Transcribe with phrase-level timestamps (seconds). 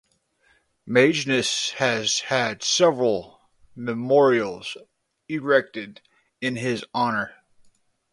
[0.89, 3.39] Magennis has had several
[3.75, 4.75] memorials
[5.29, 6.01] erected
[6.41, 7.35] in his honour.